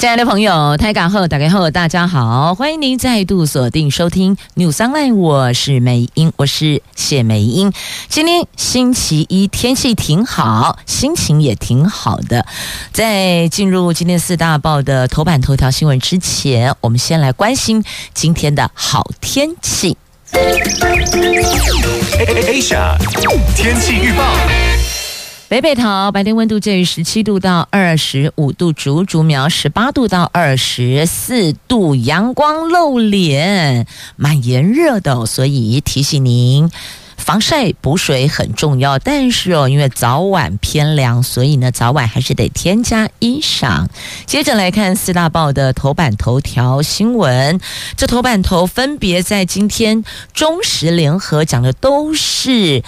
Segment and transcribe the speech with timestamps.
[0.00, 7.70] 亲爱的朋友，台港后打开后，大家好，欢迎您再度锁定收听 New Sunline，我是美英，我是谢美英。
[8.08, 12.46] 今天星期一，天气挺好，心情也挺好的。
[12.94, 19.98] 在进入今天四大报的头版头条新闻之前，我们先来关心今天的好天气。
[22.48, 22.96] Asia
[23.54, 24.34] 天气预报。
[25.50, 36.70] 北北桃白天温度介于十七度到二十五度，竹竹苗十八度到二十四度，阳光露脸，蛮炎热的，所以提醒您
[37.16, 39.00] 防晒补水很重要。
[39.00, 43.88] 但是哦，因为早晚偏凉，所以呢，早晚还是得添加衣裳。
[44.26, 47.60] 接着来看四大报的头版头条新闻，
[47.96, 52.84] 这头版头分别在今天中时联合讲的都是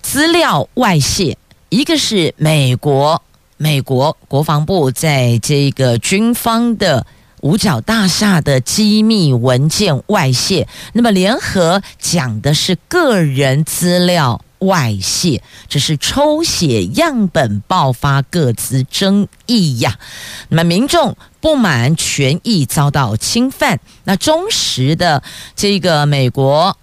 [0.00, 1.36] 资料外泄。
[1.74, 3.20] 一个是美国，
[3.56, 7.04] 美国国防部在这个军方的
[7.40, 19.98] 五角大厦的机密文件外泄，那么联合讲的是个人资料外泄，这是抽血样本爆发各自争议呀。
[20.50, 25.24] 那么民众不满权益遭到侵犯，那忠实的
[25.56, 26.78] 这个美国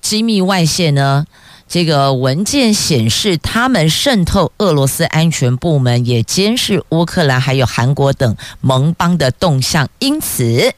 [0.00, 1.26] 机密外泄呢？
[1.68, 9.86] 这个文件显示，他们渗透俄罗斯安全部门，也监视乌克兰还有韩国等盟邦的动向。
[9.98, 10.72] 因此，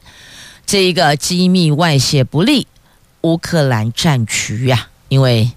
[0.65, 2.67] 这一个机密外泄不利
[3.21, 5.49] 乌克兰战局呀，因为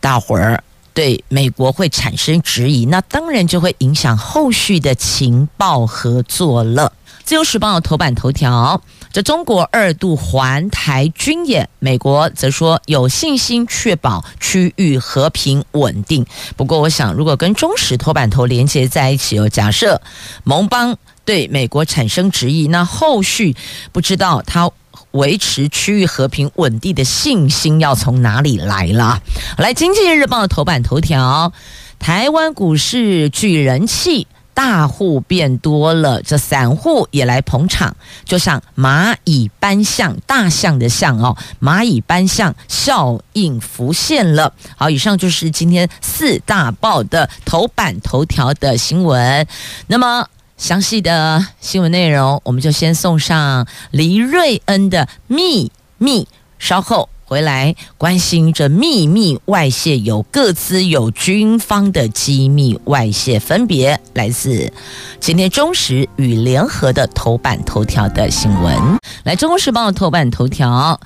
[0.00, 6.94] 大伙儿对美国会产生质疑，那当然就会影响后续的情报合作了。
[7.24, 8.80] 自由时报头版头条。
[9.16, 16.26] 这中国二度环台军演，美国则说有信心确保区域和平稳定。
[16.54, 20.02] 不过，我想如果跟中石头版头连接在一起哦，假设
[20.44, 23.56] 盟邦对美国产生质疑，那后续
[23.90, 24.70] 不知道他
[25.12, 29.22] 维持区域和平稳定的信心要从哪里来了。
[29.56, 31.54] 来，《经济日报》的头版头条：
[31.98, 34.26] 台湾股市聚人气。
[34.56, 37.94] 大户变多了，这散户也来捧场，
[38.24, 44.54] 就像蚂蚁搬象，大象的象哦，蚂蚁搬象效应浮现了。
[44.78, 49.46] 好，以上就是今天四大报的头版头条的新闻。
[49.88, 56.26] 那么详细的新闻内容，我们就先送上黎瑞恩的秘密，
[56.58, 57.10] 稍后。
[57.28, 64.72] 回来关心这秘密外泄，有各自有军方的机密外泄，分别来自
[65.18, 68.76] 今天中时与联合的头版头条的新闻。
[69.24, 71.00] 来，中国时报头版头条。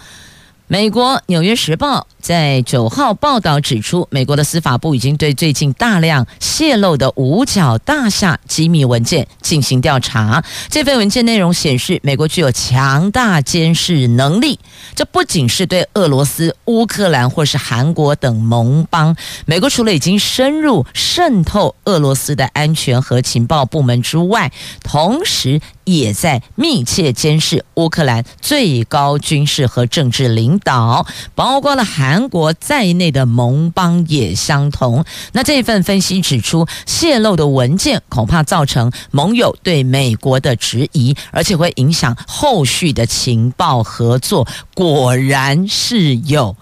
[0.73, 10.45] 美国《纽约时报》在九号报道指出，美国的司法部已经对最近大量泄露的五角大厦机密文件进行调查。
[10.69, 14.61] 这份文件内容显示，美国具有强大监视能力。
[14.95, 19.17] 这不仅是对俄罗斯、乌克兰或是韩国等盟邦，
[19.47, 24.53] 美国除了已经深入渗透俄罗斯的安全和情报部门之外，
[24.85, 25.61] 同时
[25.99, 35.05] 也在密切监视乌克兰最高军事和政治领导，包括了韩国在内的盟邦也相同。
[35.33, 44.47] 那这份分析指出，泄露的文件恐怕造成盟友对美国的质疑，而且会影响后续的情报合作。
[44.75, 46.57] 果然是有。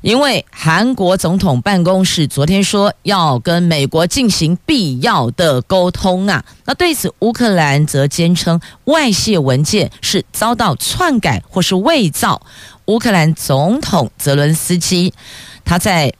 [0.00, 12.42] 因为韩国总统办公室昨天说要跟美国进行必要的沟通啊，那对此乌克兰则坚称外泄文件是遭到篡改或是伪造。
[12.86, 15.12] 乌克兰总统泽伦斯基
[15.64, 16.12] 他在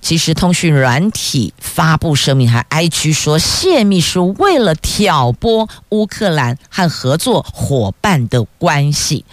[0.00, 9.24] 即时通讯软体发布声明，还 IG 说泄密是为了挑拨乌克兰和合作伙伴的关系。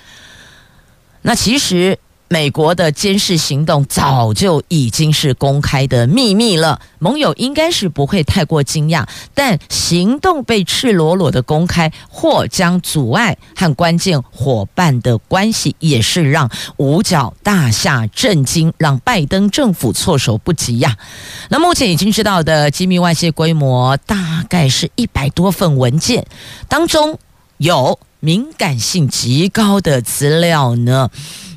[1.24, 1.98] 那其实。
[2.30, 9.08] 美国的监视行动早就已经是公开的秘密了，盟友应该是不会太过惊讶。
[9.34, 20.96] 但行动被赤裸裸的公开，或将阻碍和关键伙伴的关系，也是让五角大厦震惊，让拜登政府措手不及呀。
[21.50, 26.28] 那目前已经知道的机密外泄规模大概是一百多份文件，
[26.68, 27.18] 当中。
[27.60, 31.10] 有敏感性极高的资料呢？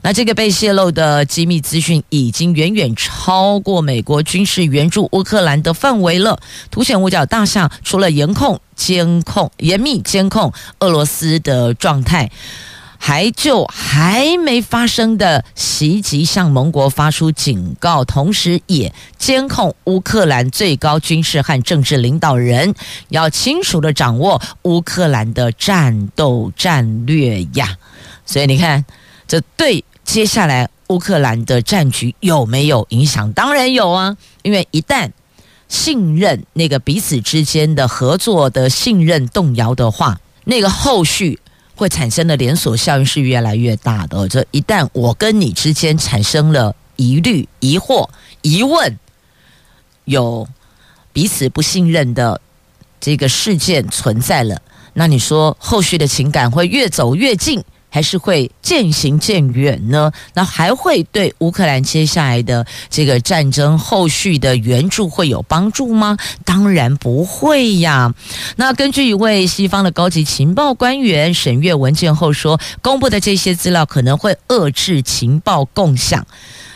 [0.03, 6.41] 那这个被泄露的机密资讯已经远远超过美国军事援助乌克兰的范围了，
[6.73, 12.33] 凸显五角大厦除了严控监控、严密监控俄罗斯的状态。
[13.05, 22.73] 还就还没发生的袭击向盟国发出警告，同时也监控乌克兰最高军事和政治领导人，
[23.09, 27.77] 要清楚地掌握乌克兰的战斗战略呀。
[28.25, 28.85] 所以你看，
[29.27, 33.33] 这对接下来乌克兰的战局有没有影响？
[33.33, 35.11] 当然有啊，因为一旦
[35.67, 41.41] 信任那个彼此之间的合作的信任动摇的话，那个后续。
[41.83, 44.29] 会产生的连锁效应是越来越大的。
[44.29, 48.09] 这一旦我跟你之间产生了疑虑、疑惑、
[48.41, 48.97] 疑问，
[50.05, 50.47] 有
[51.13, 52.41] 彼此不信任的
[53.01, 54.63] 这个事件存在了，
[54.93, 57.65] 那你说后续的情感会越走越近？
[57.93, 60.11] 还是会渐行渐远呢？
[60.33, 66.17] 那还会对乌克兰接下来的这个战争后续的援助会有帮助吗？
[66.47, 68.15] 当然不会呀。
[68.57, 76.27] 那根据一位西方的高级情报官员审阅文件后说，公布的这些资料可能会遏制情报共享。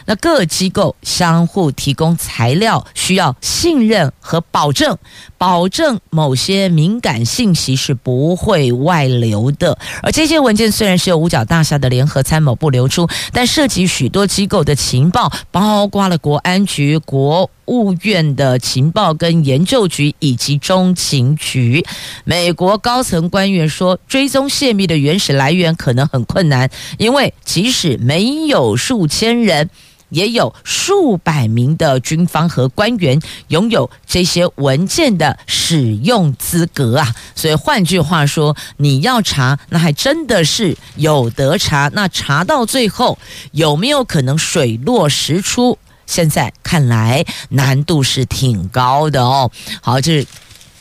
[0.09, 4.97] 那各机构相互提供材料，需要信任和保证，
[5.39, 9.79] 保证某些敏感信息是不会外流的。
[10.03, 21.85] 而这些文件虽然是由五角大厦的联合参谋部流出，但涉及许多机构的情报，包括了国安局、国务院的情报跟研究局以及中情局。
[22.25, 29.69] 美国高层官员说，追踪泄密的原始来源可能很困难，因为即使没有数千人。
[30.11, 41.91] 也有数百名的军方和官员拥有这些文件的使用资格啊，所以换句话说，你要查，那还真的是有得查。
[41.93, 43.19] 那查到最后
[43.53, 45.79] 有没有可能水落石出？
[46.07, 49.51] 现在看来难度是挺高的哦。
[49.83, 50.27] 好，这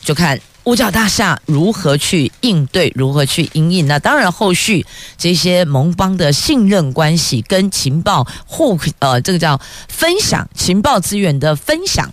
[0.00, 0.40] 就看。
[0.66, 2.92] 五角大厦如何去应对？
[2.96, 3.86] 如何去应应？
[3.86, 4.84] 那当然，后续
[5.16, 12.12] 这些盟邦的信任关系跟情报互呃，这个叫分享情报资源的分享，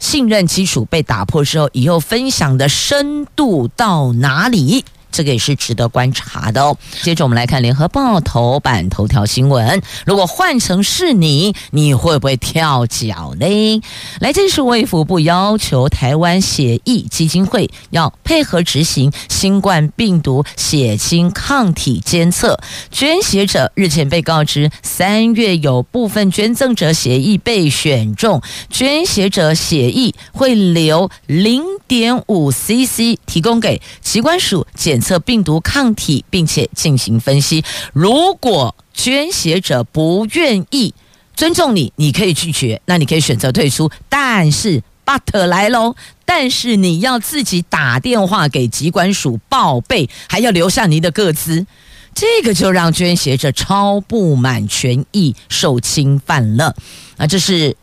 [0.00, 4.84] 信任基础被打破之后，以后分享的深度到哪里？
[5.12, 6.76] 这个也是值得观察的哦。
[7.02, 13.82] 接着我们来看《联合报》头版头条新闻：如果换成是你，你会不会跳脚呢？
[14.20, 22.58] 来，这是卫福部要求台湾血液基金会要配合执行新冠病毒血清抗体监测。
[22.90, 35.01] 捐血者日前被告知，三月有部分捐赠者血液被选中，捐血者血液会留零点五 CC 提供给机关署检。
[35.02, 37.62] 测病毒抗体，并且进行分析。
[37.92, 40.94] 如果捐血者不愿意
[41.34, 43.90] 尊重你，你可以拒绝，那你可以选择退出。
[44.08, 45.94] 但是 but 来喽，
[46.24, 51.66] 但是你要自己打电话给疾管署报备，还要留下你的个资，
[52.14, 56.74] 这个就让捐血者超不满，权益受侵犯了。
[57.18, 57.76] 啊这是。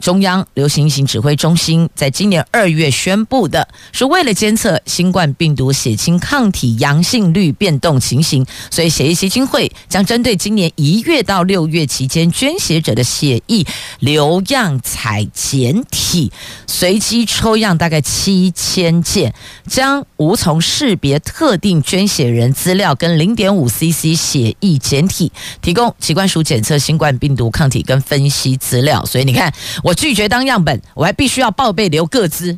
[0.00, 13.66] 中央流行疫情指挥中心在今年二月宣布的，是为了监测新冠病毒血清抗体阳性率变动情形，所以血液基金会将针对今年一月到六月期间捐血者的血液
[13.98, 16.32] 留样采检体，
[16.66, 19.34] 随机抽样大概七千件，
[19.66, 29.04] 将无从识别特定捐血人资料跟零点五 CC 血液检体，提供疾管署检测新冠病毒抗体跟分析资料。
[29.04, 29.52] 所以你看
[29.84, 29.89] 我。
[29.90, 32.56] 我拒绝当样本，我还必须要报备留个资。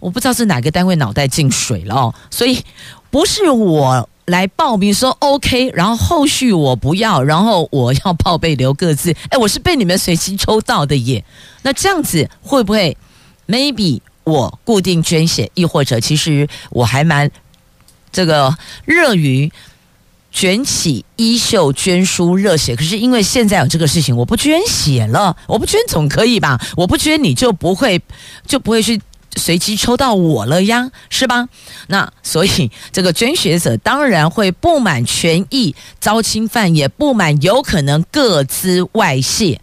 [0.00, 2.64] 我不知道是哪个单位脑袋进水了哦，所以
[3.10, 9.14] 不是我来报名说 OK，然后后续我不要，然后我要报备留个资。
[9.30, 11.24] 哎，我是被你们随机抽到的耶。
[11.62, 12.96] 那这样子会不会
[13.46, 17.30] ？Maybe 我固定捐血，亦或者其实我还蛮
[18.10, 19.52] 这个热于。
[20.34, 26.60] 卷起衣袖捐输热血，可是因为现在有这个事情，我不捐血了，我不捐总可以吧？
[26.76, 28.02] 我不捐你就不会
[28.44, 29.00] 就不会去
[29.36, 31.48] 随机抽到我了呀，是吧？
[31.86, 39.60] 那所以这个捐血者当然会不满权益遭侵犯，也不满有可能个资外泄。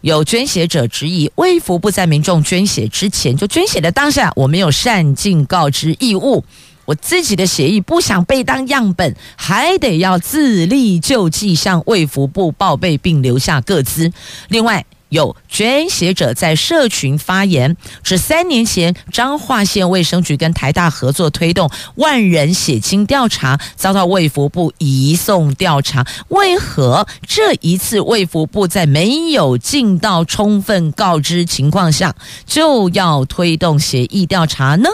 [0.00, 6.42] 有捐血者质疑，卫福不在民众捐血之前就捐血的当下，我没有善尽告知义务。
[6.90, 14.12] 我自己的协议不想被当样本，还得要自力救济，向卫福部报备并留下个资。
[14.48, 26.04] 另外，有捐血者在社群发言，指三年前彰化县卫生局跟台大合作推动万人血清调查，遭到卫福部移送调查。
[26.28, 32.16] 为何这一次卫福部在没有尽到充分告知情况下，
[32.46, 34.88] 就要推动协议调查呢？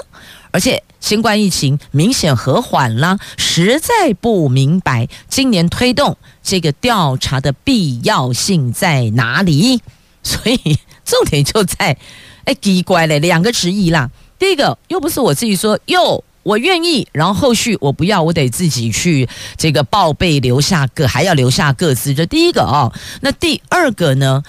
[0.50, 9.80] 而且新冠疫情明显和缓了，实在不明白今年推动这个调查的必要性在哪里。
[10.22, 11.96] 所以重点就在，
[12.44, 14.10] 哎，奇怪了，两个质疑啦。
[14.38, 22.12] 第一个又不是我自己说，哟，我愿意，然后后续我不要，我得自己去这个报备留下个，还要留下个资。
[22.12, 24.42] 这第一个哦，那第二个呢？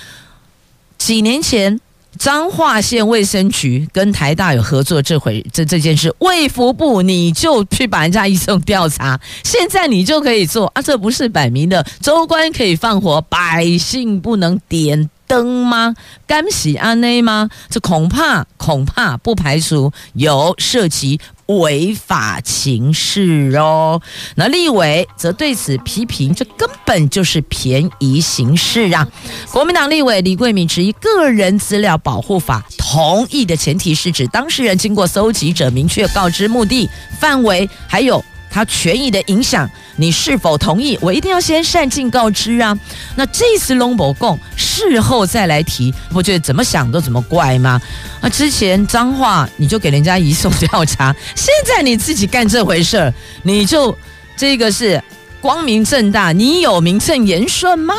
[0.98, 1.80] 几年前
[2.18, 10.82] 彰化县卫生局跟台大有合作这回这这件事，卫福部你就去把人家医生调查，现在你就可以做啊？
[10.82, 15.96] 这不是摆明的州官可以放火，百姓不能点灯吗？
[16.26, 17.50] 干洗安内吗？
[17.70, 24.01] 这恐怕恐怕不排除有涉及违法情事哦。
[24.36, 29.08] 那立委则对此批评，这根本就是便宜行事啊！
[29.51, 36.89] 国民党立委李桂敏质疑个人资料保护法同意的前提是指当事人经过搜集者明确告知目的、
[37.20, 38.24] 范围，还有。
[38.58, 40.98] 他权益的影响，你是否同意？
[41.00, 42.76] 我一定要先善尽告知啊！
[43.16, 47.80] 那这次龙博共事后再来提，我觉得怎么想都怎么怪吗？
[48.20, 53.96] 啊，之前脏话你就给人家移送调查，现在你自己干这回事儿，你就
[54.36, 55.00] 这个是
[55.40, 57.94] 光明正大，你有名正言顺吗？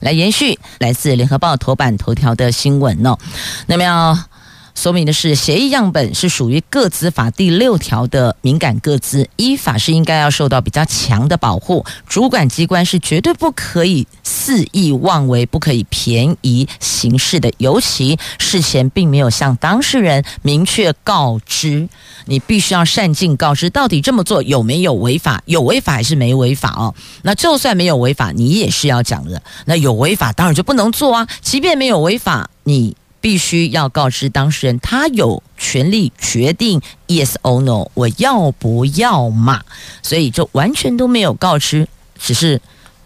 [0.00, 3.16] 来延续来自联合报头版头条的新闻哦，
[3.66, 4.18] 那么要。
[4.80, 11.84] 说明的是，协议样本是属于个资法第六条的敏感个资，依法是应该要受到比较强的保护。
[12.08, 17.52] 主管机关是绝对不可以肆意妄为，不可以便宜行事的。
[17.58, 21.86] 尤其事前并没有向当事人明确告知，
[22.24, 25.42] 你必须要善尽告知，到底这么做有没有违法？
[25.44, 26.94] 有违法还是没违法哦？
[27.20, 29.42] 那就算没有违法，你也是要讲的。
[29.66, 31.28] 那有违法，当然就不能做啊。
[31.42, 32.96] 即便没有违法，你。
[33.20, 39.62] 必须要告知当事人，他有权利决定 yes or no，我要不要嘛？
[40.02, 41.86] 所以就完全都没有告知，
[42.18, 42.60] 只是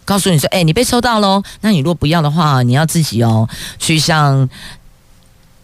[0.04, 1.42] 告诉你说，哎，你被抽到喽。
[1.62, 4.48] 那你如果不要的话，你要自己哦去向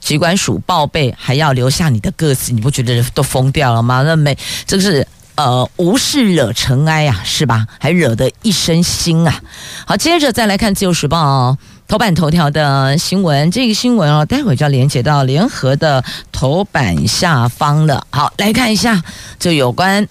[0.01, 4.03] 机关署报备，还要留下你的个子，你不觉得都疯掉了吗？
[4.03, 7.67] 那没，这个是呃无事惹尘埃啊，是吧？
[7.79, 9.41] 还惹得一身腥啊。
[9.87, 11.59] 好，接着再来看《自由时报》哦。
[11.91, 18.07] 头版头条的新闻，这个新闻哦，待会就要连接到联合的头版下方了。
[18.11, 19.03] 好，来看一下，
[19.41, 20.07] 这有关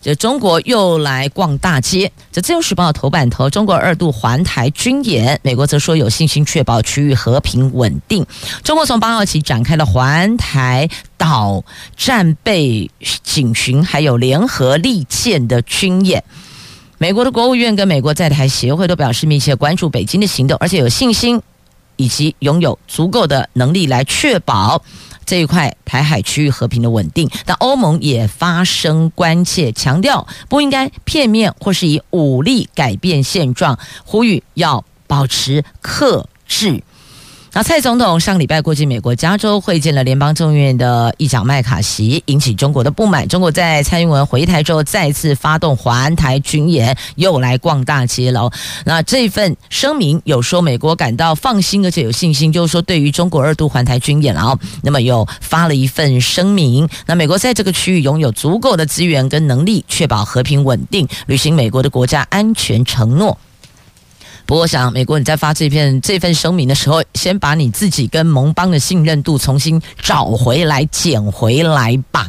[0.00, 2.12] 这中国又来逛大街。
[2.30, 8.24] 这自由时报头版头，中国二度环台军演，美国则说有信心确保区域和平稳定。
[8.62, 11.64] 中国从八号起展开了环台岛
[11.96, 12.88] 战备
[13.24, 16.22] 警巡，还有联合利剑的军演。
[17.00, 21.40] 美国的国务院跟美国在台协会都表示密切关注北京的行动，而且有信心
[21.94, 24.82] 以及拥有足够的能力来确保
[25.24, 27.30] 这一块台海区域和平的稳定。
[27.46, 36.82] 但欧盟也发声关切，强调不应该片面或是以武力改变现状，呼吁要保持克制。
[37.54, 43.26] 那蔡总统上礼拜过境美国加州，会见了联邦众议院的议长麦卡锡，引起中国的不满。
[43.26, 48.52] 中国在蔡英文回台之后，再次发动环台军演，又来逛大街了。
[48.84, 56.88] 那这份声明有说美国感到放心，而且有信心，就是说对于中国二度环台军演，然后那么又发了一份声明。
[57.06, 63.36] 那美国在这个区域拥有足够的资源跟能力，确保和平稳定，履行美国的国家安全承诺。
[64.48, 72.26] 不过，想美国你在发这篇这份声明的时候，先把你自己跟盟邦的信任度重新找回来、捡回来吧。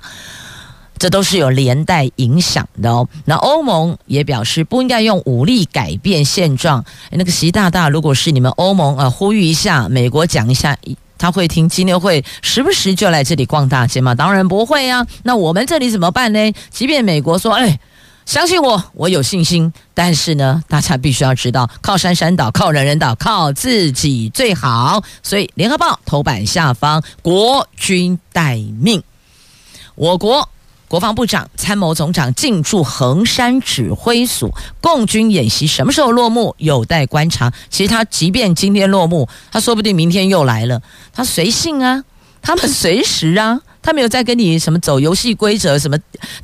[0.98, 3.08] 这都是有连带影响的哦。
[3.24, 6.84] 那欧盟也表示不应该用武力改变现状。
[7.12, 10.76] 那个习大大，如果是你们欧盟啊，呼吁一下美国讲一下，
[11.18, 14.14] 他会听金牛会时不时就来这里逛大街吗？
[14.14, 15.08] 当然不会啊。
[15.24, 16.52] 那我们这里怎么办呢？
[16.70, 17.80] 即便美国说，哎。
[18.30, 19.74] 相信我，我有信心。
[19.96, 25.04] 但是呢，大家必须要知道，靠山山倒，靠人人倒，靠自己最好。
[25.24, 29.02] 所以，《联合报》头版下方，国军待命。
[29.96, 30.48] 我国
[30.88, 36.54] 国防部长、参谋总长进驻横山指挥所，共军演习什么时候落幕？
[36.60, 37.52] 有待观察。
[37.72, 40.84] 其实他即便今天落幕，他说不定明天又来了。
[41.12, 42.04] 他随性啊。
[42.44, 43.60] 他们随时啊。
[43.82, 45.98] 他没有在跟你什么走游戏规则，什么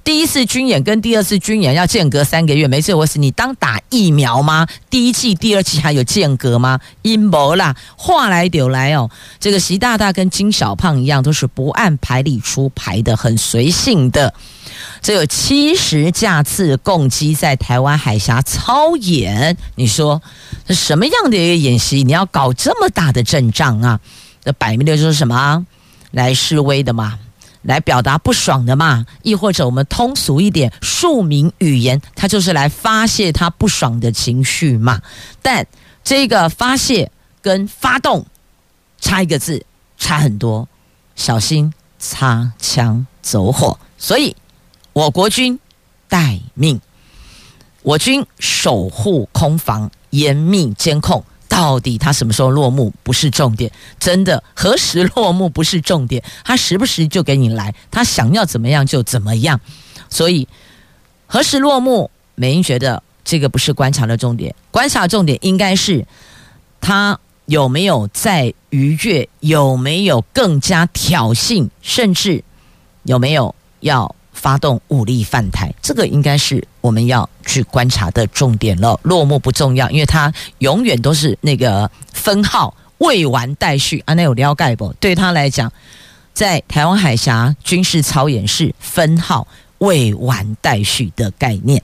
[0.03, 3.19] 第一次军演跟第二次军演要间隔三个月，没事，我是。
[3.19, 4.67] 你当打疫苗吗？
[4.89, 6.79] 第一季、第二季还有间隔吗？
[7.01, 9.09] 阴谋啦，话来就来哦。
[9.39, 14.33] 这个习大大跟金小胖一样，都是不按牌理出牌的，很随性的。
[15.01, 20.21] 这有七十架次共机在台湾海峡操演，你说
[20.65, 22.03] 这什么样的一个演习？
[22.03, 23.99] 你要搞这么大的阵仗啊？
[24.43, 25.65] 这摆明了就是什么？
[26.11, 27.19] 来示威的嘛。
[27.65, 35.01] 来表达不爽的嘛，亦或者我们通俗一点，庶民语言，他就是来发泄他不爽的情绪嘛。
[35.41, 35.65] 但
[36.03, 38.25] 这个发泄跟发动
[38.99, 39.65] 差一个字，
[39.97, 40.67] 差很多，
[41.15, 43.77] 小心擦枪走火。
[43.97, 44.35] 所以，
[44.93, 45.59] 我国军
[46.07, 46.79] 待命，
[47.81, 51.23] 我军守护空防，严密监控。
[51.47, 59.59] 到底他什么时候落幕不是重点，真的何时落幕不是重点，他时不时就给你来，他想要怎么样就怎么样，
[60.09, 60.47] 所以
[61.27, 66.05] 何时落幕，美英觉得这个不是观察的重点，观察重点应该是
[66.81, 72.43] 他有没有在逾越，有没有更加挑衅，甚至
[73.03, 74.15] 有没有要。
[74.37, 78.99] 发动武力犯台，这个应该是我们要去观察的重点了。
[79.01, 84.93] 落幕不重要，因为它永远都是那个分号未完待续啊，那有了解不？
[84.99, 85.71] 对他来讲，
[86.33, 89.47] 在台湾海峡军事操演是分号
[89.79, 91.81] 未完待续的概念。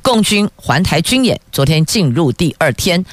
[0.00, 3.04] 共军环台军演昨天进入第二天，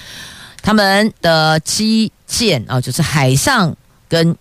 [0.62, 3.76] 他们的机舰啊，就是海上
[4.08, 4.38] 跟。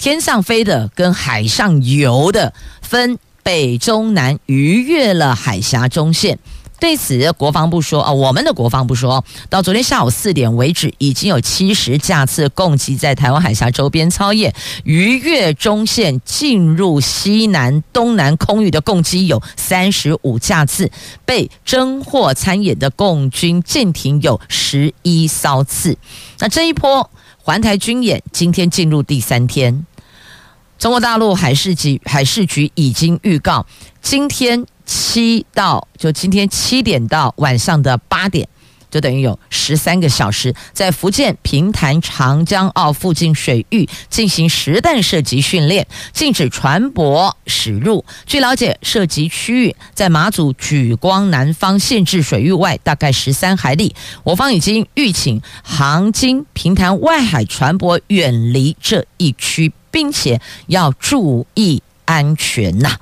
[0.00, 6.38] 天上飞的跟海上游的分北中南逾越了海峡中线。
[6.78, 20.90] 对此，国防部说：“啊，我们的国防部说到昨天下午四点为止，已经有七十架次共机在台湾海峡周边操演，逾越中线进入西南、东南空域的共机有三十五架次，
[21.24, 25.96] 被侦获参演的共军舰艇有十一艘次。
[26.38, 29.86] 那这一波。”环台军演今天进入第三天，
[30.78, 33.66] 中国大陆海事局海事局已经预告，
[34.00, 38.48] 今天七到就今天七点到晚上的八点。
[38.90, 48.04] 就等于有十三个小时，在福建平潭长江澳附近水域进行实弹射击训练，禁止船舶驶入。
[48.24, 53.94] 据了解，射击区域在马祖莒光南方限制水域外大概十三海里。
[54.22, 62.96] 我方已经预请航经平潭外海船舶远离这一区，并且要注意安全呐。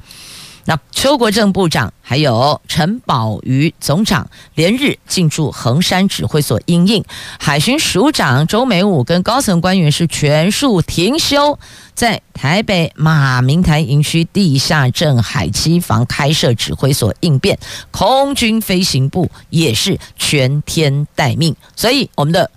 [0.68, 7.04] 那邱国正部长还有陈宝瑜总长连日进驻横山指挥所应应，
[7.38, 11.56] 海巡署长周美武跟高层官员是全数停休，
[11.94, 17.56] 在台北马明台营区地下镇海基房开设指挥所应变，
[17.92, 22.50] 空军飞行部也是全天待命，所以我们的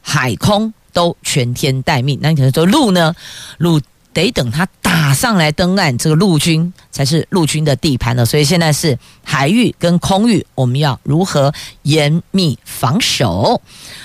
[0.00, 2.18] 海空都全天待命。
[2.22, 3.14] 那你可能说陆呢？
[3.58, 3.78] 陆。
[4.16, 8.24] 得等他打上来登岸，这个陆军才是陆军的地盘了。
[8.24, 13.60] 所以现在是海域跟空域，我们要如何严密防守？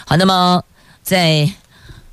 [0.05, 0.61] 好，那么
[1.01, 1.49] 在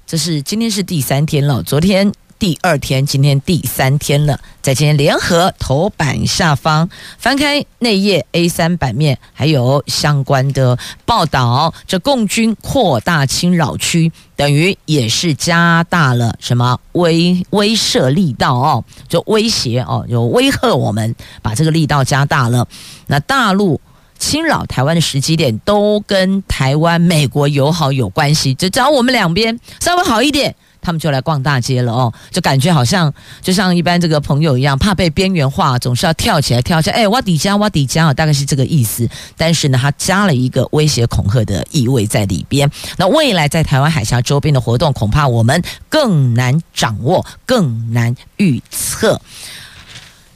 [0.07, 2.13] 这是今天是第三天了，昨天。
[2.39, 4.39] 第二天，今天第三天了。
[4.63, 11.75] 在今天联合头版下方翻开内页 A 三版面，还有相关的报道。
[11.87, 22.69] 这共军扩大侵扰区，等于也是加大了什么威威慑力道哦，就威胁哦，就威吓我们，把这个力道加大了。
[23.07, 23.81] 那大陆
[24.19, 30.55] 侵扰台湾的时机点，都跟台湾、美国友好有关系，就只要我们两边稍微好一点。
[30.89, 36.97] 他们就来逛大街了哦，就感觉好像就像一般这个朋友一样，怕被边缘化，总是要跳起来跳起来。
[36.97, 39.07] 哎，挖底加挖底加，大概是这个意思。
[39.37, 42.71] 但是呢，他加了一个威胁恐吓的意味在里边。
[42.97, 49.21] 那未来在台湾海峡周边的活动，恐怕我们更难掌握，更难预测。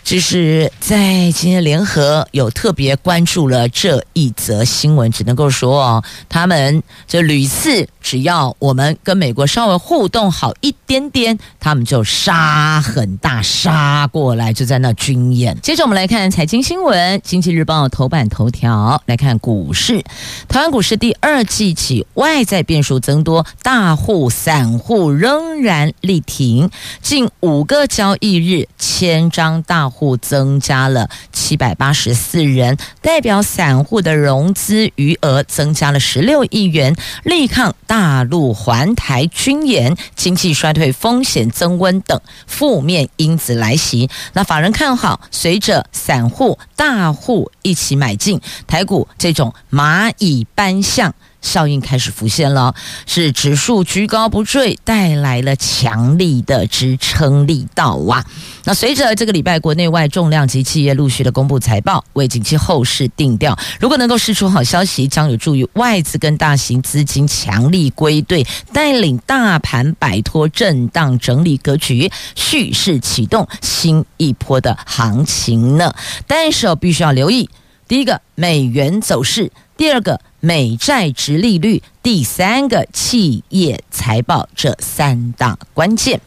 [0.05, 15.57] 就是在今天联合有特别关注了这一则新闻，只能够说哦，他们这屡次只要我们跟美国稍微互动好一点点，他们就杀很大杀过来，就在那军演。
[15.62, 20.03] 接着我们来看财经新闻，《经济日报》头版头条来看股市，
[20.49, 26.69] 台湾股市第二季起外在变数增多，大户散户仍然力挺，
[27.01, 29.91] 近五个交易日千张大。
[29.92, 44.09] 户增加了七百八十四人，代表散户的融资余额增加了十六亿元，力抗大陆环台军演、经济衰退风险增温等负面因子来袭。
[44.33, 51.14] 那法人看好，随着散户、大户一起买进台股，这种蚂蚁搬象。
[51.42, 52.74] 效应开始浮现了，
[53.05, 58.24] 是指数居高不坠，带来了强力的支撑力道哇。
[58.64, 63.59] 那随着这个礼拜国内外重量级企业陆续的公布财报，为景气后市定调。
[63.81, 75.92] 如果能够释出好消息，将有助于外资跟大型资金强力归队，带领大盘摆脱震荡整理格局，蓄势启动新一波的行情呢。
[76.28, 77.50] 但是必须要留意，
[77.88, 80.20] 第一个美元走势，第二个。
[80.44, 86.20] 美债殖利率，第三个企业财报，这三大关键。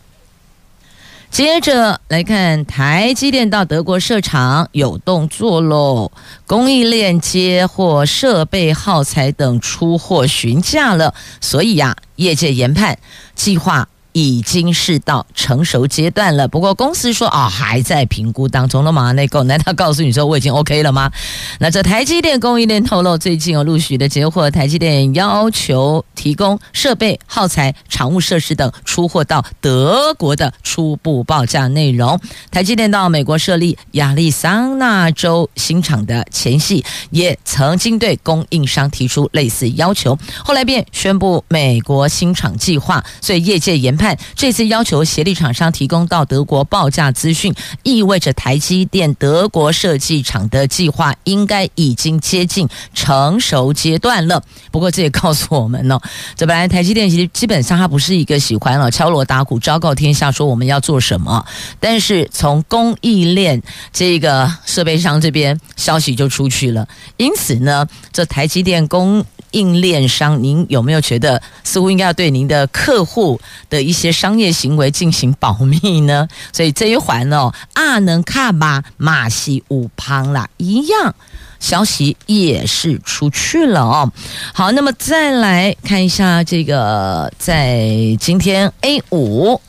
[1.29, 6.13] 接着来看台积电到德国设厂有动作喽，
[6.47, 12.97] 供应链接货、设备、耗材等出货询价了，所以呀、业界研判
[13.35, 13.89] 计划。
[14.15, 19.11] 已经是到成熟阶段了，不过公司说啊、还在评估当中了吗？
[19.11, 21.11] 那够难道告诉你说我已经 OK 了吗？
[21.59, 32.17] 那这台积电供应链透露，最近有陆续的接获台积电要求提供设备、耗材、厂务设施等出货到德国的初步报价内容。
[32.51, 44.04] 台积电到美国设立亚利桑那州新厂的前夕，也曾经对供应商提出类似要求，后来便宣布美国新厂计划，所以业界研判。
[44.35, 54.43] 这次要求协力厂商提供到德国报价资讯，意味着台积电德国设计厂的计划应该已经接近成熟阶段了。
[54.71, 55.97] 不过这也告诉我们呢，
[56.35, 61.45] 这本来台积电其实基本上它不是一个喜欢了敲锣打鼓昭告天下说我们要做什么，
[61.79, 63.61] 但是从供应链
[63.93, 69.23] 这个设备商这边消息就出去了，因此呢，这台积电供
[69.55, 73.39] 应链商，您有没有觉得似乎应该要对您的客户
[73.69, 76.27] 的一些商业行为进行保密呢？
[76.51, 81.15] 所以这一环哦，阿能卡巴马西乌胖啦，一样
[81.61, 84.11] 消息也是出去了哦。
[84.53, 87.87] 好，那么再来看一下这个，在
[88.19, 89.61] 今天 A 五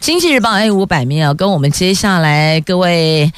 [0.00, 3.30] 经济日报 A 五版面啊，跟我们接下来各位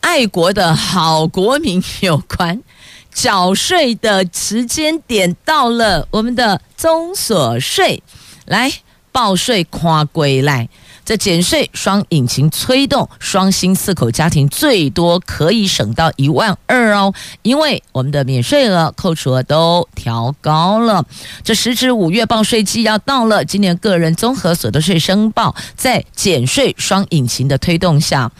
[0.00, 2.60] 爱国的好国民有关。
[3.14, 8.02] 缴税的时间点到了，我们的综所税
[8.44, 8.70] 来
[9.12, 10.68] 报税跨归来。
[11.06, 21.04] 这减税双引擎催动，双薪四口家庭最多可以省到一万二哦，因为我们的免税额、扣除额都调高了。
[21.42, 28.32] 这时值五月报税季要到了，今年个人综合所得税申报在减税双引擎的推动下，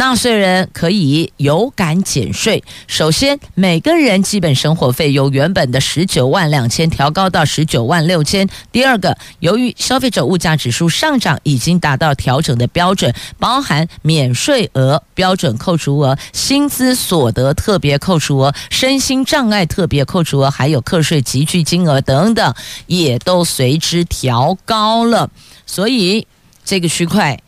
[0.00, 2.64] 纳税人可以有感减税。
[2.86, 8.48] 首先，每个人基本生活费由原本的十九万两千调高到十九万六千。
[8.72, 12.14] 第二个，由于消费者物价指数上涨，已经达到。
[12.14, 22.54] 调整的标准包含免税额、标准扣除额、薪资所得特别扣除额、身心障碍特别扣除额，还有课税集聚金额等等，
[22.86, 25.30] 也都随之调高了。
[25.66, 26.26] 所以
[26.64, 27.38] 这个区块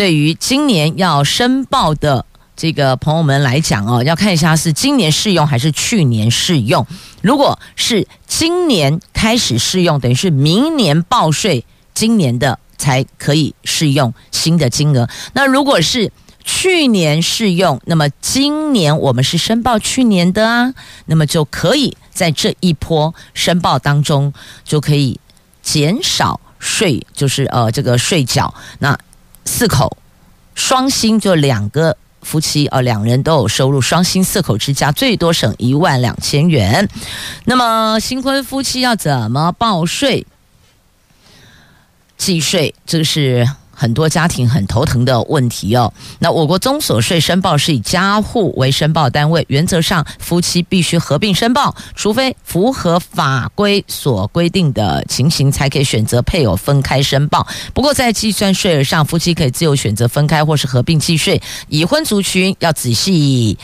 [0.00, 2.24] 对于今年要申报的
[2.56, 6.86] 这个朋友们来讲哦，要看一下是今年适用还是去年适用。
[7.20, 12.58] 如果是今年开始适用，等于是明年报税，今年的。
[12.78, 15.06] 才可以适用新的金额。
[15.34, 16.10] 那如果是
[16.42, 20.72] 去年适用，那么今年我们是申报去年的啊，
[21.04, 24.32] 那么就可以在这一波申报当中
[24.64, 25.20] 就可以
[25.62, 28.54] 减少税，就是呃这个税缴。
[28.78, 28.98] 那
[29.50, 29.98] 四口
[30.54, 36.88] 双薪就两个夫妻哦两人都有收入，双薪四口之家最多省一万两千元。
[37.44, 40.26] 那么新婚夫妻要怎么报税？
[42.16, 43.48] 计税，这个是
[43.80, 45.90] 很多家庭很头疼的问题哦。
[46.18, 57.46] 那我国综所税申报是以家户为申报单位，原则上夫妻必须合并申报，除非符合法规所规定的情形，才可以选择配偶分开申报。
[57.72, 61.40] 不过在计算税额上，夫妻可以自由选择分开或是合并计税。
[61.68, 63.56] 已婚族群要仔细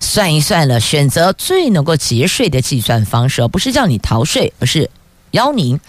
[0.00, 4.90] 算一算了，选择最能够节税的计算方式，而不是叫你逃税，而是
[5.30, 5.80] 邀您。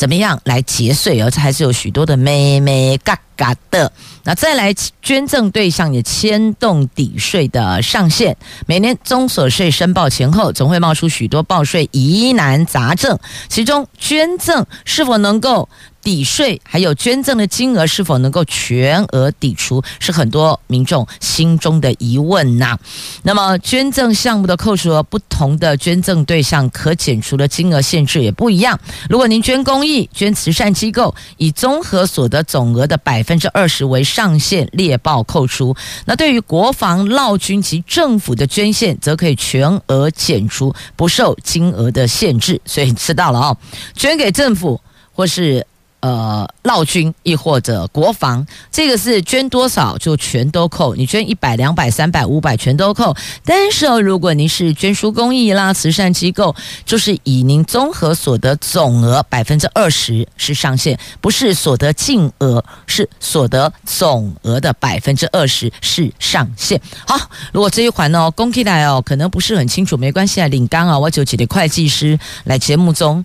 [0.00, 1.20] 怎么样来节税？
[1.20, 3.92] 而且还是有许多的妹妹嘎嘎的。
[4.24, 8.34] 那再来捐赠对象也牵动抵税的上限。
[8.66, 13.18] 每年综所税申报前后，总会冒出许多报税疑难杂症。
[13.50, 15.68] 其中捐赠是否能够
[16.02, 22.78] 抵税还有捐赠的金额是否能够全额抵除，是很多民众心中的疑问呐、
[23.22, 28.78] 那么捐赠项目的扣除额，不同的捐赠对象可减除的金额限制也不一样。
[29.08, 35.76] 如果您捐公益、捐慈善机构，以综合所得总额的百分之二十为上限列报扣除。
[36.06, 42.60] 那对于国防、劳军及政府的捐献，则可以全额减除，不受金额的限制。
[42.64, 43.56] 所以你知道了哦，
[43.94, 44.80] 捐给政府
[45.12, 45.66] 或是。
[46.00, 53.14] 呃，劳军亦或者国防，这个是捐多少就全都扣，你捐一百、两百、三百、五百全都扣。
[53.44, 56.54] 但是哦，如果您是捐书公益啦、慈善机构，
[56.86, 66.80] 就是以您综合所得总额百分之二十是上限，不是所得净额，是所得总额的百分之二十是上限。
[67.06, 67.18] 好，
[67.52, 73.22] 如果这一环哦，公开来哦，可能不是很清楚，没关系啊，领刚啊，我就请的会计师来节目中。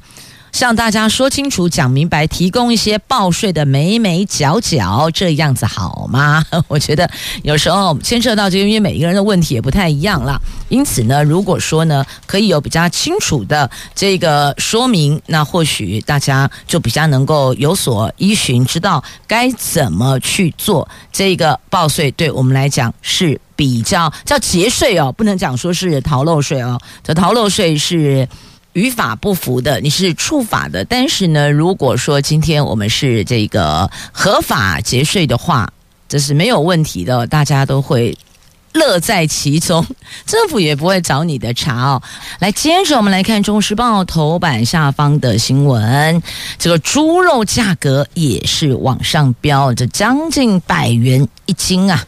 [0.56, 6.46] 向大家说清楚、讲明白，提供一些报税的眉眉角角，这样子好吗？
[6.70, 7.12] 我觉得
[7.44, 10.39] 有时候牵涉到这个，因为每一个人的问题也不太一样啦。
[10.70, 28.26] 因此呢，如果说呢，可以有比较清楚的这个说明，那或许大家就比较能够有所依循，知道该怎么去做这个报税，对我们来讲是比较叫节税哦，不能讲说是逃漏税哦，这逃漏税是。
[28.76, 30.84] 与法不符的，你是触法的。
[30.84, 35.72] 但是呢，如果说今天我们是这个合法节税的话，
[36.10, 38.14] 这是没有问题的，大家都会
[38.74, 39.86] 乐在其中，
[40.26, 42.04] 政府也不会找你的茬哦。
[42.40, 46.22] 来，接着我们来看《中时报》头版下方的新闻，
[46.60, 52.06] 这个猪肉价格也是往上飙，这将近百元一斤啊，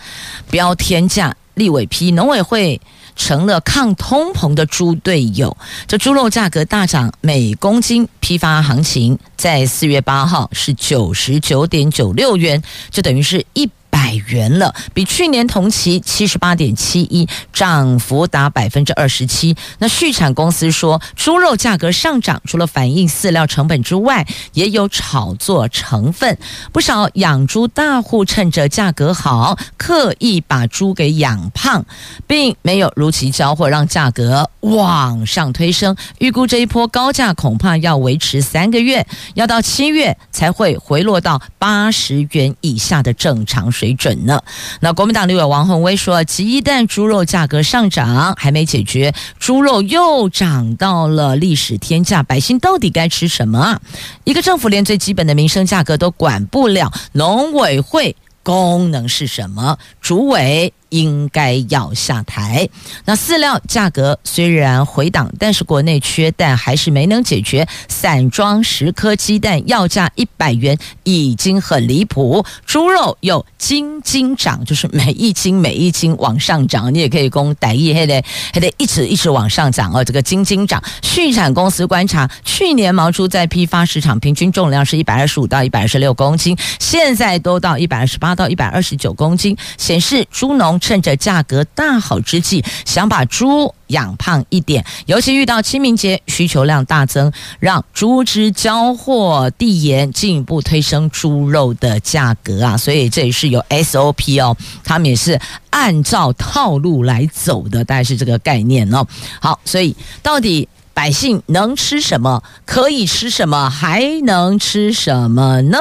[0.51, 2.81] 飙天价，立委批农委会。
[3.17, 13.69] 成了抗通膨的猪队友，这猪肉价格大涨，每公斤批发行情在四月八号是九十九点九六元，就等于是一。
[13.97, 19.57] 百元了，比去年同期七十八点七一，涨幅达百分之二十七。
[19.79, 26.37] 那畜产公司说，猪肉价格上涨，除了反映饲料成本之外，也有炒作成分。
[26.71, 31.83] 不少养猪大户趁着价格好，刻意把猪给养胖，
[32.27, 35.95] 并没有如期交货，让价格往上推升。
[36.19, 44.41] 预估这一波高价恐怕要维持三个月，要到七月才会回落到八十元以下的正常水为准呢？
[44.81, 53.81] 那国民党立委王红薇说，鸡蛋、猪肉价格上涨还没解决，猪肉又涨到了历史天价，百姓到底该吃什么啊？
[54.25, 59.77] 一个政府连最基本的民生价格都管不了，农委会功能是什么？
[60.01, 60.73] 主委。
[60.89, 62.67] 应该要下台。
[63.05, 67.67] 那饲料价格虽然回档，但是国内缺蛋还是没能解决。
[67.87, 72.45] 散装十颗鸡蛋要价一百元，已经很离谱。
[72.65, 76.93] 猪肉又斤斤涨，就是每一斤每一斤往上涨。
[76.93, 78.23] 你也可以供歹意，还得
[78.53, 80.03] 还得一直一直往上涨哦。
[80.03, 80.81] 这个斤斤涨。
[81.01, 90.76] 畜产公司观察，去年毛猪在批发市场平均重量是一百二十五到一百二十六公斤，现在都到一百二十八到一百二十九公斤，显示猪农。
[90.79, 102.77] 趁着价格大好之际，想把猪养胖一点，尤其遇到清明节，需求量大增，让猪只交货递延，进一步推升猪肉的价格啊！
[102.77, 109.05] 所以这也是有 SOP 哦，他们也是按照套路来走的，大概是这个概念哦。
[109.39, 112.43] 好，所以到底百姓能吃什么？
[112.65, 113.69] 可以吃什么？
[113.69, 115.79] 还能吃什么呢？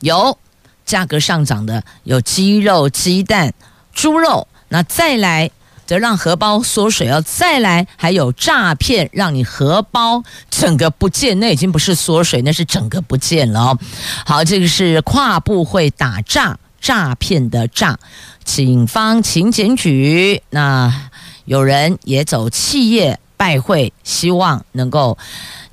[0.00, 0.38] 有。
[0.84, 3.52] 价格上涨的有鸡肉、鸡蛋、
[3.92, 5.50] 猪肉，那再来
[5.86, 7.22] 则让荷包缩水哦。
[7.26, 13.78] 再来还有诈骗，让你荷包整个不见，那已经不是缩水，那是整个不见了哦。
[14.24, 17.98] 好，这个是跨部会打诈诈骗的诈，
[18.44, 20.42] 警方请检举。
[20.50, 21.10] 那
[21.44, 25.16] 有人也走企业拜会，希望能够。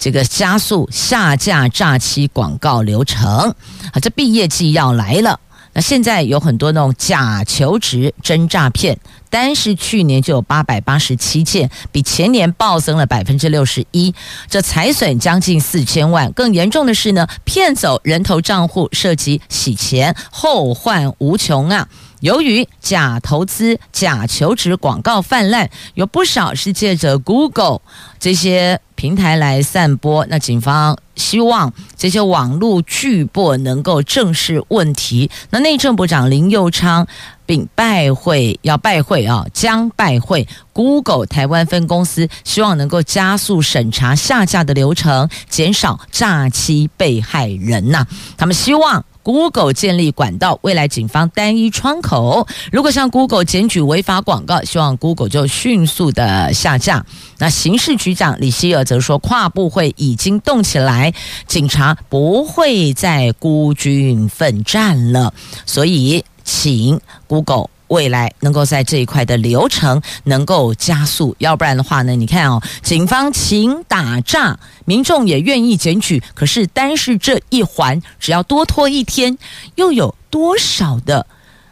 [0.04, 3.54] 这个加速下架诈欺广告流程
[3.94, 4.00] 啊！
[4.02, 5.40] 这毕业季要来了，
[5.74, 8.98] 那现在有很多那种假求职真诈骗，
[9.30, 14.12] 单是去年就有八百八十七件，比前年暴增了百分之六十一，
[14.50, 16.32] 这财损将近四千万。
[16.34, 21.88] 更严重的是呢，骗走人头账户，涉及洗钱，后患无穷啊！
[22.22, 27.82] 由于假投资、假求职广告泛滥，有不少是借着 Google
[28.20, 30.26] 这些平台来散播。
[30.30, 35.32] 那警方希望这些网络巨擘能够正视问题。
[35.50, 37.08] 那内政部长林佑昌
[37.48, 48.06] 并拜会，要拜会啊，将拜会 Google 台湾分公司，希望能够加速审查下架的流程，减少诈欺被害人呐、
[48.38, 49.04] 他们希望。
[49.24, 52.48] Google 建立管道，未来警方单一窗口。
[52.72, 57.06] 如果向 Google 检举违法广告，希望 Google 就迅速的下架。
[57.40, 61.14] 那刑事局长李希尔则说，跨部会已经动起来，
[61.48, 65.34] 警察不会再孤军奋战了。
[65.66, 67.70] 所以，请 Google。
[67.92, 72.16] 未来能够在这一块的流程能够加速，要不然的话呢？
[72.16, 79.38] 你看哦，警方请打诈，民众也愿意检举，可是单是这一环，只要多拖一天，
[79.76, 81.28] 又有多少的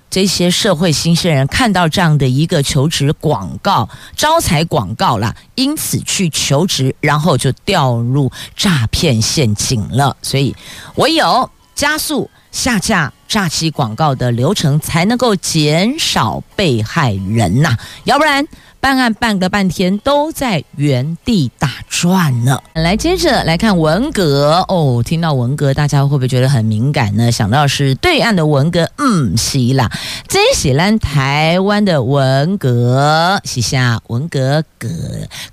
[0.09, 10.17] 这些社会新鲜人看到这样的一个求职广告、招财广告啦，因此去求职，然后就掉入诈骗陷阱了。
[10.21, 10.53] 所以，
[10.95, 13.13] 唯有加速下架。
[13.29, 18.45] 诈欺广告的流程才能够减少被害人呐、要不然
[18.81, 22.59] 办案办个半天都在原地打转呢。
[22.73, 27.29] 来，接着来看文革哦，听到文革，大家会不会觉得很敏感呢？
[27.29, 29.91] 想到是对岸的文革，嗯，是啦，
[30.29, 34.87] 这是咱台湾的文革，写下文革隔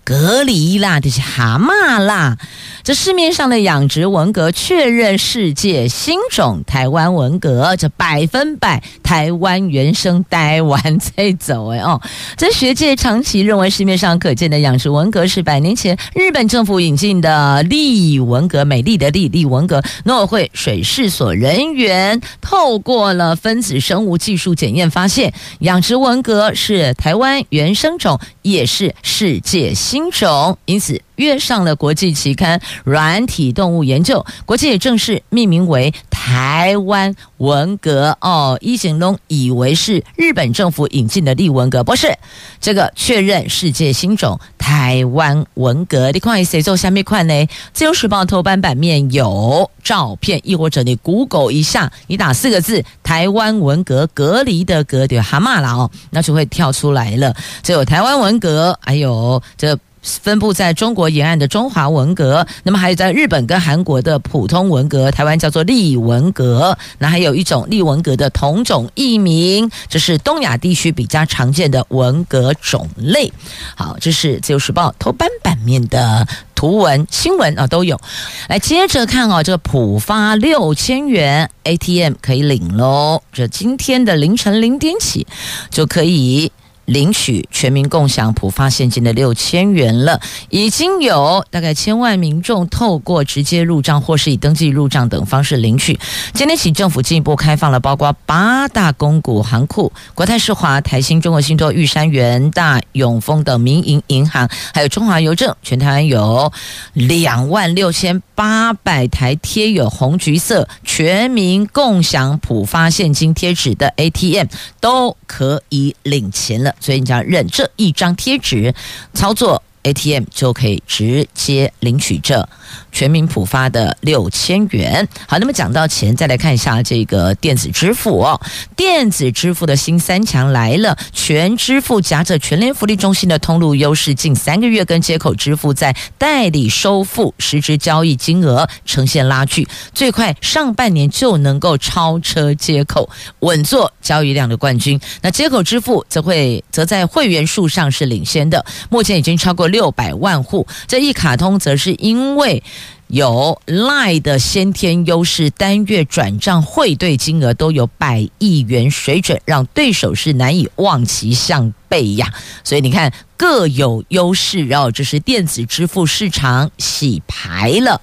[0.04, 2.38] 隔离啦，这是蛤蟆啦。
[2.84, 12.00] 这市面上的养殖文革确认世界新种台湾文革，这百分百台湾原生台湾在走哎哦，
[12.36, 31.00] 这学界长期认为市面上可见的养殖文革是百年前日本政府引进的丽文革，美丽的丽丽文革，农委会水试所人员透过了分子生物技术检验发现，养殖文革是台湾原生种，也是世界新种，因此。
[31.16, 38.58] 约上了国际期刊《软体动物研究》，国际也正式命名为台湾文革哦。
[38.60, 42.16] 一行东以为是日本政府引进的丽文革，不是
[42.60, 46.10] 这个确认世界新种台湾文革。
[46.12, 47.46] 你看谁做下面款呢？
[47.72, 57.34] 自由时报头版版面有照片，亦或者你 Google 一下，你打四个字“台湾文革”，隔离的隔对蛤蟆了哦，那就会跳出来了。
[57.62, 59.78] 这有台湾文革，还有这。
[60.22, 66.78] 分布在中国沿岸的中华文革，那么还有在日本跟韩国的普通文革，台湾叫做丽文革。
[66.98, 73.32] 那还有一种丽文革的同种异名，这是东亚地区比较常见的文革种类。
[73.74, 78.00] 好，这是自由时报头版版面的图文新闻啊，都有。
[78.48, 85.26] 来接着看哦，这个浦发六千元 ATM 可以领喽，这今天的凌晨零点起
[85.70, 86.52] 就可以。
[86.86, 95.98] 领取全民共享普发现金的六千元了，已经有大概千万民众透过直接入账或是以登记入账等方式领取。
[96.32, 106.52] 今天起，政府进一步开放了包括八大公股行库、国泰世华、台新、中国信托、玉山、元大、永丰等民营银行，还有中华邮政，全台湾有
[106.92, 114.46] 两万六千八百台贴有红橘色全民共享普发现金贴纸的 ATM
[114.78, 116.72] 都可以领钱了。
[116.78, 118.72] 所以你只要认这一张贴纸，
[119.14, 122.48] 操作 ATM 就可以直接领取这
[122.90, 125.06] 全民普发的六千元。
[125.28, 128.26] 好，那么讲到钱，再来看一下这个电子支付。
[128.74, 143.08] 电子支付的新三强来了，全支付夹着全联福利中心的通路优势，近三个月跟接口支付在代理收付实质交易金额呈现拉锯，最快上半年就能够超车接口，
[143.40, 144.98] 稳坐交易量的冠军。
[145.22, 150.66] 那接口支付则会则在会员数上是领先的，目前已经超过六百万户。
[150.86, 152.62] 这一卡通则是因为。
[153.08, 162.34] 有 Line 的先天优势，单月转账汇兑金额都有百亿元水准，让对手是难以望其项背呀。
[162.64, 168.00] 所以你看，各有优势，然后这是电子支付市场洗牌了。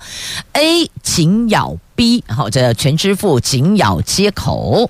[0.53, 4.89] A 紧咬 B，好，这全支付紧咬接口。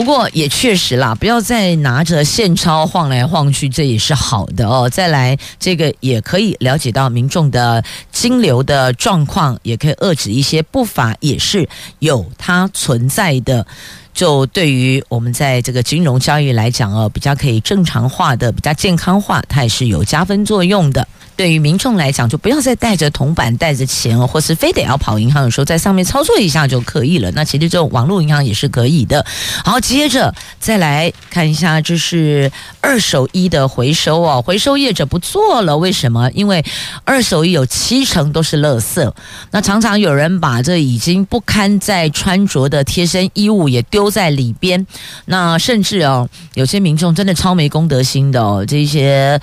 [0.00, 4.88] 不过也确实啦，不要再拿着现钞晃来晃去，这也是好的哦。
[4.88, 13.66] 再来，这个也可以了解到民众的金流的状况，也可以遏制一些不法，也是有它存在的。
[14.14, 21.06] 就对于我们在这个金融交易来讲哦，比较可以正常化的、比较健康化，它也是有加分作用的。
[21.40, 27.30] 对于民众来讲，就不要再带着铜板、带着钱哦，或是非得要跑银行的时候，在上面操作一下就可以了。
[27.30, 29.24] 那其实这种网络银行也是可以的。
[29.64, 36.30] 好，接着再来看一下，这是二手衣的回收哦，回收业者不做了，为什么？
[36.32, 36.62] 因为
[37.04, 39.10] 二手衣有七成都是垃圾。
[39.50, 44.86] 那常常有人把这已经不堪再穿着的贴身衣物也丢在里边，
[45.24, 49.40] 那甚至哦，有些民众真的超没公德心的哦，这些。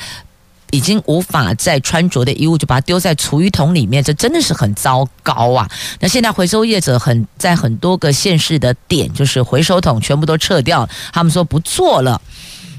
[0.72, 5.70] 已经无法再穿着的衣物，就把它丢在厨余桶里面，这真的是很糟糕啊！
[6.00, 12.22] 那现在回收业者很在很多个县市的点，就是回收桶全部都撤掉，他们说不做了，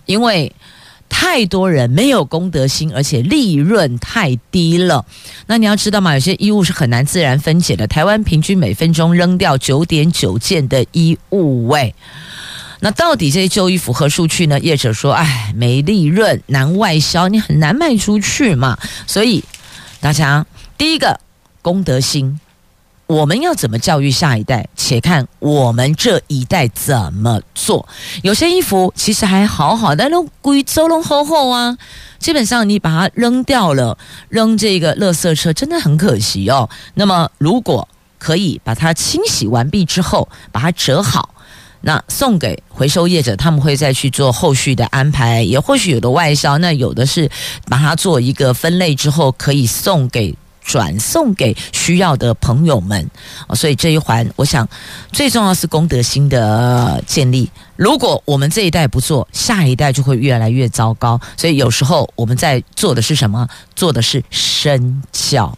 [0.05, 0.53] 因为
[1.09, 5.07] 太多人没有公德心，而且利润太低了。
[5.47, 7.87] 那你要知道嘛，有些衣物是很难自然分解的。
[7.87, 11.95] 台湾平均每分钟扔掉九点九件的衣物，喂。
[12.81, 14.61] 那到底这些旧衣服何处去呢？
[14.61, 18.79] 业者说：“哎，没利润，难外销，你很难卖出去嘛。
[19.07, 19.43] 所以
[20.01, 21.19] 大家第一个
[21.61, 22.39] 公德心，
[23.09, 24.69] 我们要怎么教育下一代？
[24.77, 27.89] 且看我们这一代怎么做。
[28.23, 31.77] 有些衣服其实还好好，但都贵州龙厚厚啊。
[32.21, 33.99] 基本上你把它扔掉了，
[34.29, 36.71] 扔这个垃圾车，真的很可惜哦。
[36.95, 41.35] 那么如果可以把它清洗完毕之后，把它折好。”
[41.81, 47.31] 那送给回收业者，他们会再去做后续的安排，也或许有的外销，那有的是
[47.67, 53.09] 把它做一个分类之后，可以送给转送给需要的朋友们。
[53.55, 54.69] 所以这一环，我想
[55.13, 57.49] 最重要是公德心的建立。
[57.77, 61.19] 如果我们这一代不做，下一代就会越来越糟糕。
[61.37, 63.49] 所以有时候我们在做的是什么？
[63.77, 65.57] 做的是身教。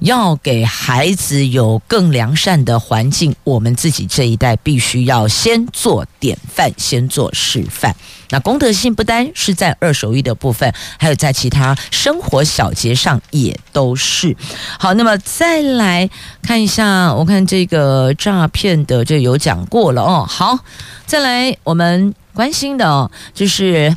[0.00, 7.96] 要给孩子有更良善的环境，我们自己这一代必须要先做典范，先做示范。
[8.30, 14.36] 那公德心不单是在二手衣的部分，还有在其他生活小节上也都是。
[14.78, 16.10] 好，那么再来
[16.42, 20.26] 看一下，我看这个诈骗的这有讲过了哦。
[20.28, 20.58] 好，
[21.06, 23.90] 再来我们关心的哦，就是。《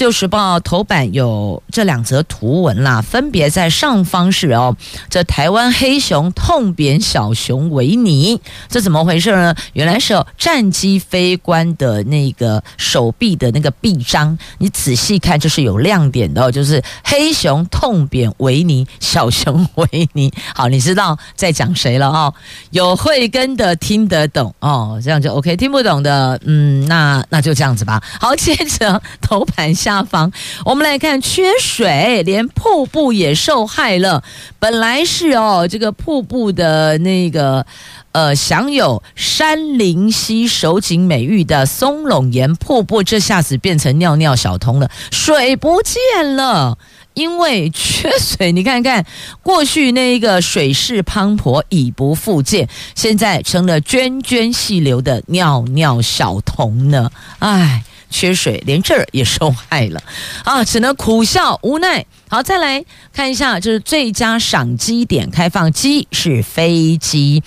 [0.00, 4.74] 旧时报》头版有这两则图文啦，分别在上方是哦，
[5.10, 8.40] 这台湾黑熊痛扁小熊维尼，
[8.70, 9.54] 这怎么回事呢？
[9.74, 20.32] 原来是哦战机飞官的那个手臂的那个臂章，你仔细看，就是有亮点的哦，就是黑熊痛扁维尼，小熊维尼。
[20.56, 22.32] 好，你知道在讲谁了哦？
[22.70, 28.02] 有慧根的听得懂哦，这样就 OK，听不懂的，嗯，那那就这样子吧。
[28.18, 29.89] 好，接着头版下。
[29.90, 30.30] 下方，
[30.64, 34.22] 我们来看缺水，连瀑布也受害了。
[34.60, 37.66] 本来是哦，这个瀑布的那个
[38.12, 46.78] 呃，享有山林溪首景美誉的松櫳岩瀑布，这下子变成尿尿小童了，水不见了，
[47.14, 48.52] 因为缺水。
[48.52, 49.04] 你看看，
[49.42, 57.10] 过去那一个水势磅礴，已不复见，现在成了涓涓细流的尿尿小童呢。
[57.40, 57.82] 唉。
[58.10, 60.02] 缺水，连这儿也受害了
[60.44, 60.62] 啊！
[60.64, 62.04] 只能苦笑无奈。
[62.28, 67.42] 好，再来看一下，就是最佳赏机点开放机是飞机。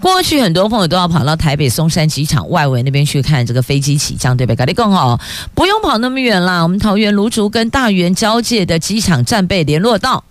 [0.00, 4.56] 过去很多朋友都要跑到台北松山机场外围那边去看这个飞机起降，对不对？
[4.56, 5.18] 搞得更好，
[5.54, 6.62] 不用跑那么远啦。
[6.62, 10.24] 我们桃园芦竹跟大园交界的机场战备联络道，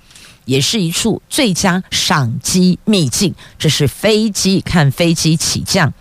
[0.46, 3.34] 也是一处最佳赏机秘境。
[3.60, 5.94] 这是飞机看飞机起降。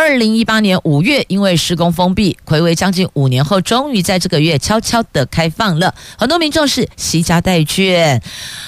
[0.00, 5.94] 二零一八年五月，因为施工封闭，暌违将近五年后，终于在这个月悄悄的开放了。
[6.16, 8.18] 很多民众是携家带眷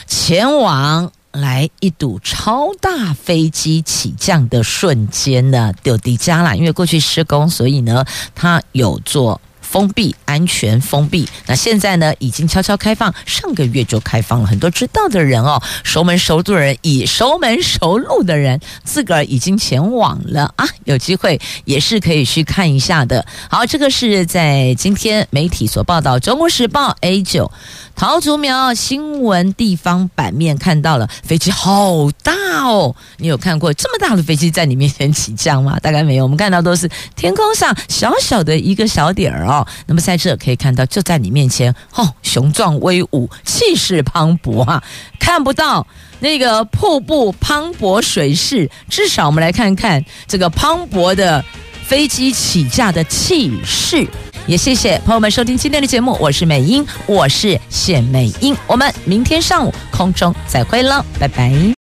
[0.07, 6.55] 前往，来一睹超大飞机起降的瞬间呢，就迪迦啦。
[6.55, 8.05] 因为过去施工，所以呢，
[8.35, 9.41] 它有做。
[9.73, 11.27] 封闭，安全封闭。
[11.47, 14.47] 那现在呢，已经悄悄开放，上个月就开放了。
[14.47, 20.68] 很多知道的人哦，熟门熟路的人，以熟门熟路的人，自个儿已经前往了啊。
[20.85, 23.25] 有机会也是可以去看一下的。
[23.49, 27.51] 好，这个是在今天媒体所报道，《中国时报》A9。
[27.95, 32.33] 桃竹苗新闻地方版面看到了飞机好大
[32.64, 35.79] 哦，你有看过这么大的飞机在你面前起降吗？
[35.81, 39.61] 大概没有，我们看到都是天空上小小的一个小点儿哦。
[39.86, 44.82] 那么在这可以看到，就在你面前，哦，雄壮威武，气势磅礴啊！
[45.18, 45.86] 看不到
[46.20, 51.44] 那个瀑布磅礴水势，至少我们来看看这个磅礴的
[51.84, 54.06] 飞机起驾的气势。
[54.46, 61.72] 也谢谢朋友们收听今天的节目，我是美英，我是谢美英，我们明天上午空中再会了，拜拜。